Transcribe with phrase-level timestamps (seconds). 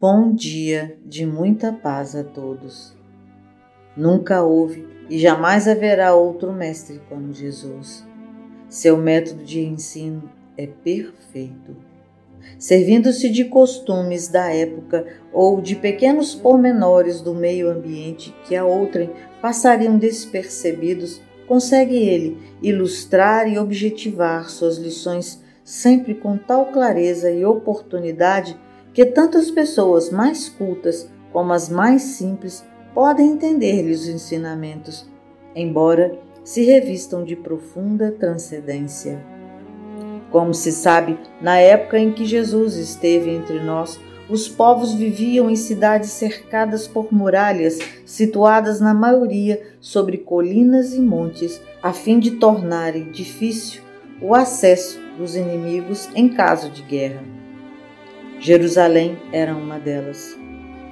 [0.00, 2.94] Bom dia de muita paz a todos.
[3.96, 8.04] Nunca houve e jamais haverá outro mestre como Jesus.
[8.68, 10.28] Seu método de ensino
[10.58, 11.76] é perfeito.
[12.58, 19.10] Servindo-se de costumes da época ou de pequenos pormenores do meio ambiente que a outrem
[19.40, 28.58] passariam despercebidos, consegue ele ilustrar e objetivar suas lições sempre com tal clareza e oportunidade
[28.94, 35.10] que tanto as pessoas mais cultas como as mais simples podem entender-lhe os ensinamentos,
[35.54, 39.20] embora se revistam de profunda transcendência.
[40.30, 43.98] Como se sabe, na época em que Jesus esteve entre nós,
[44.30, 51.60] os povos viviam em cidades cercadas por muralhas, situadas na maioria sobre colinas e montes,
[51.82, 53.82] a fim de tornarem difícil
[54.22, 57.43] o acesso dos inimigos em caso de guerra.
[58.44, 60.38] Jerusalém era uma delas.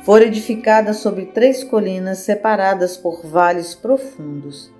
[0.04, 4.72] Fora edificada sobre três colinas separadas por vales profundos.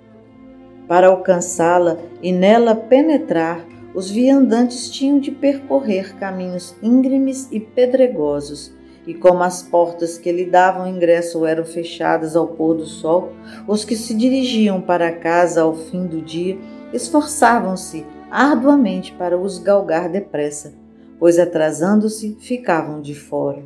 [0.87, 8.73] Para alcançá-la e nela penetrar, os viandantes tinham de percorrer caminhos íngremes e pedregosos,
[9.05, 13.33] e como as portas que lhe davam ingresso eram fechadas ao pôr do sol,
[13.67, 16.57] os que se dirigiam para casa ao fim do dia
[16.91, 20.81] esforçavam-se arduamente para os galgar depressa
[21.23, 23.63] pois atrasando-se ficavam de fora.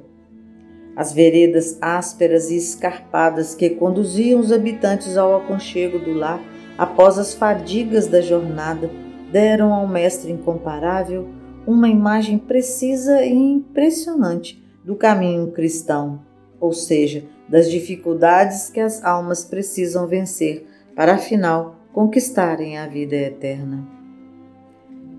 [0.95, 6.39] As veredas ásperas e escarpadas que conduziam os habitantes ao aconchego do lar
[6.77, 8.91] após as fadigas da jornada
[9.31, 11.29] deram ao mestre incomparável
[11.65, 16.21] uma imagem precisa e impressionante do caminho cristão,
[16.59, 23.96] ou seja, das dificuldades que as almas precisam vencer para afinal conquistarem a vida eterna.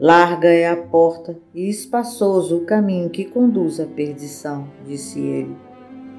[0.00, 5.56] Larga é a porta e espaçoso o caminho que conduz à perdição, disse ele.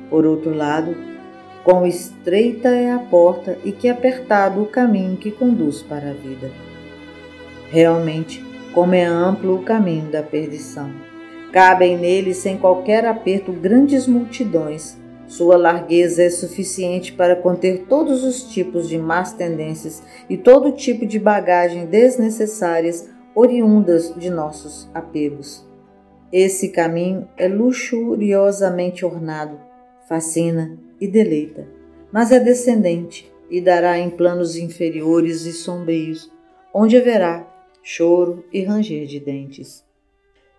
[0.09, 0.97] Por outro lado,
[1.63, 6.51] quão estreita é a porta e que apertado o caminho que conduz para a vida.
[7.69, 10.91] Realmente, como é amplo o caminho da perdição.
[11.53, 14.97] Cabem nele sem qualquer aperto grandes multidões.
[15.25, 21.05] Sua largueza é suficiente para conter todos os tipos de más tendências e todo tipo
[21.05, 25.67] de bagagem desnecessárias oriundas de nossos apegos.
[26.31, 29.59] Esse caminho é luxuriosamente ornado,
[30.07, 31.67] fascina e deleita,
[32.11, 36.31] mas é descendente e dará em planos inferiores e sombrios,
[36.73, 37.47] onde haverá
[37.81, 39.83] choro e ranger de dentes.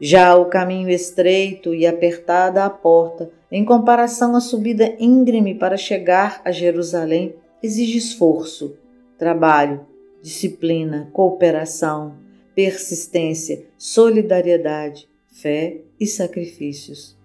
[0.01, 6.41] Já o caminho estreito e apertada a porta, em comparação à subida íngreme para chegar
[6.45, 8.77] a Jerusalém, exige esforço,
[9.19, 9.87] trabalho,
[10.23, 12.15] disciplina, cooperação,
[12.61, 17.17] persistência, solidariedade, fé e sacrifícios.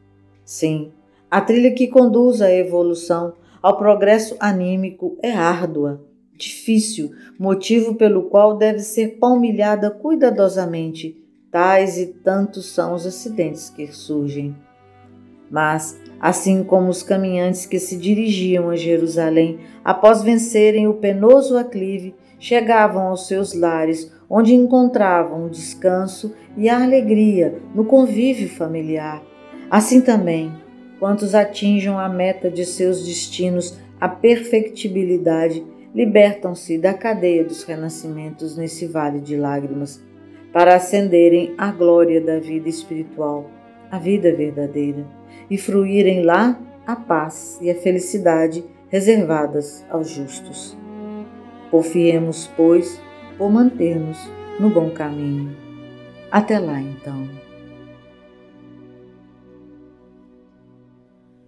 [0.45, 0.93] Sim,
[1.29, 6.01] a trilha que conduz à evolução, ao progresso anímico é árdua,
[6.37, 11.21] difícil, motivo pelo qual deve ser palmilhada cuidadosamente.
[11.51, 14.55] Tais e tantos são os acidentes que surgem.
[15.51, 22.15] Mas, assim como os caminhantes que se dirigiam a Jerusalém após vencerem o penoso aclive,
[22.39, 29.23] chegavam aos seus lares onde encontravam o descanso e a alegria no convívio familiar.
[29.69, 30.51] Assim também,
[30.97, 35.63] quantos atinjam a meta de seus destinos, a perfectibilidade,
[35.93, 40.03] libertam-se da cadeia dos renascimentos nesse vale de lágrimas,
[40.51, 43.47] para ascenderem à glória da vida espiritual,
[43.91, 45.05] a vida verdadeira,
[45.49, 50.77] e fruírem lá a paz e a felicidade reservadas aos justos.
[51.71, 53.01] Porfiemos, pois,
[53.37, 54.17] por manter-nos
[54.59, 55.55] no bom caminho.
[56.31, 57.27] Até lá, então.